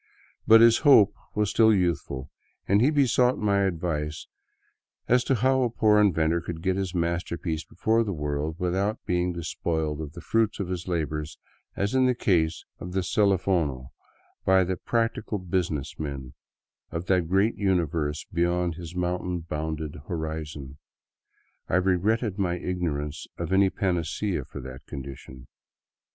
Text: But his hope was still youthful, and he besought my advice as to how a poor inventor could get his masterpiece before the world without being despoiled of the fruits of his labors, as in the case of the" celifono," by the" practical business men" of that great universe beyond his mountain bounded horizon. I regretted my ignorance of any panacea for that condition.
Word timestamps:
But 0.47 0.61
his 0.61 0.79
hope 0.79 1.13
was 1.35 1.51
still 1.51 1.71
youthful, 1.71 2.31
and 2.67 2.81
he 2.81 2.89
besought 2.89 3.37
my 3.37 3.65
advice 3.67 4.25
as 5.07 5.23
to 5.25 5.35
how 5.35 5.61
a 5.61 5.69
poor 5.69 6.01
inventor 6.01 6.41
could 6.41 6.63
get 6.63 6.75
his 6.75 6.95
masterpiece 6.95 7.63
before 7.63 8.03
the 8.03 8.11
world 8.11 8.55
without 8.57 9.05
being 9.05 9.31
despoiled 9.31 10.01
of 10.01 10.13
the 10.13 10.19
fruits 10.21 10.59
of 10.59 10.69
his 10.69 10.87
labors, 10.87 11.37
as 11.75 11.93
in 11.93 12.07
the 12.07 12.15
case 12.15 12.65
of 12.79 12.93
the" 12.93 13.01
celifono," 13.13 13.89
by 14.43 14.63
the" 14.63 14.75
practical 14.89 15.37
business 15.37 15.99
men" 15.99 16.33
of 16.91 17.05
that 17.05 17.29
great 17.29 17.55
universe 17.57 18.25
beyond 18.33 18.73
his 18.73 18.95
mountain 18.95 19.41
bounded 19.41 19.97
horizon. 20.07 20.79
I 21.69 21.75
regretted 21.75 22.39
my 22.39 22.57
ignorance 22.57 23.27
of 23.37 23.53
any 23.53 23.69
panacea 23.69 24.45
for 24.45 24.61
that 24.61 24.83
condition. 24.87 25.45